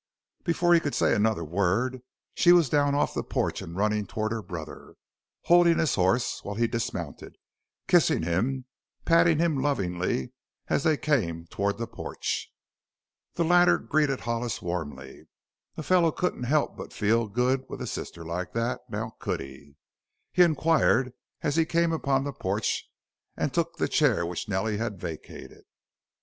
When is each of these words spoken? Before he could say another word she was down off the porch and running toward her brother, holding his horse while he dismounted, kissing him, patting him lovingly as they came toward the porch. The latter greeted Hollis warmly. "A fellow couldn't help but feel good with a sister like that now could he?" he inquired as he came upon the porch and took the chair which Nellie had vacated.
Before 0.43 0.73
he 0.73 0.79
could 0.79 0.95
say 0.95 1.13
another 1.13 1.43
word 1.43 2.01
she 2.33 2.51
was 2.53 2.69
down 2.69 2.95
off 2.95 3.13
the 3.13 3.21
porch 3.21 3.61
and 3.61 3.75
running 3.77 4.07
toward 4.07 4.31
her 4.31 4.41
brother, 4.41 4.95
holding 5.43 5.77
his 5.77 5.93
horse 5.93 6.39
while 6.43 6.55
he 6.55 6.65
dismounted, 6.65 7.35
kissing 7.87 8.23
him, 8.23 8.65
patting 9.05 9.37
him 9.37 9.61
lovingly 9.61 10.33
as 10.69 10.81
they 10.83 10.97
came 10.97 11.45
toward 11.45 11.77
the 11.77 11.85
porch. 11.85 12.51
The 13.35 13.43
latter 13.43 13.77
greeted 13.77 14.21
Hollis 14.21 14.59
warmly. 14.59 15.27
"A 15.77 15.83
fellow 15.83 16.11
couldn't 16.11 16.45
help 16.45 16.75
but 16.75 16.93
feel 16.93 17.27
good 17.27 17.63
with 17.69 17.79
a 17.79 17.85
sister 17.85 18.25
like 18.25 18.53
that 18.53 18.81
now 18.89 19.11
could 19.19 19.39
he?" 19.39 19.75
he 20.31 20.41
inquired 20.41 21.13
as 21.43 21.57
he 21.57 21.63
came 21.65 21.91
upon 21.93 22.23
the 22.23 22.33
porch 22.33 22.89
and 23.37 23.53
took 23.53 23.77
the 23.77 23.87
chair 23.87 24.25
which 24.25 24.49
Nellie 24.49 24.77
had 24.77 24.99
vacated. 24.99 25.65